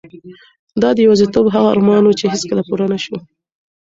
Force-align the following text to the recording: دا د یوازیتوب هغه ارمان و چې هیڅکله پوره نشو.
دا 0.81 0.89
د 0.95 0.99
یوازیتوب 1.05 1.45
هغه 1.55 1.67
ارمان 1.75 2.03
و 2.05 2.17
چې 2.19 2.25
هیڅکله 2.33 2.61
پوره 2.67 2.85
نشو. 2.93 3.17